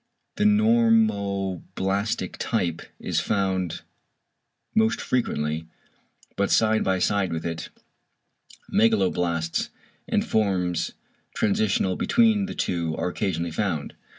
[0.37, 3.81] The normoblastic type is found
[4.73, 5.67] most frequently,
[6.35, 7.69] but side by side with it,
[8.73, 9.69] megaloblasts
[10.07, 10.93] and forms
[11.35, 13.93] transitional between the two are occasionally found.